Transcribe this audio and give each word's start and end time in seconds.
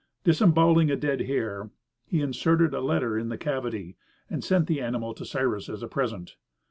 Disembowelling 0.23 0.89
a 0.91 0.95
dead 0.95 1.21
hare, 1.27 1.69
he 2.07 2.21
inserted 2.21 2.73
a 2.73 2.81
letter 2.81 3.19
in 3.19 3.29
the 3.29 3.37
cavity, 3.37 3.97
and 4.31 4.43
sent 4.43 4.65
the 4.65 4.81
animal 4.81 5.13
to 5.13 5.25
Cyrus 5.25 5.69
as 5.69 5.83
a 5.83 5.87
present. 5.87 6.37